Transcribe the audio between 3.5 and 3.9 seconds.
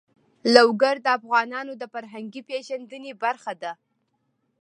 ده.